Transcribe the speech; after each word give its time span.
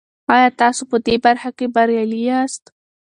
آیا 0.35 0.49
تاسو 0.61 0.81
په 0.91 0.97
دې 1.05 1.15
برخه 1.25 1.49
کې 1.57 1.65
بریالي 1.75 2.19
یاست؟ 2.29 2.63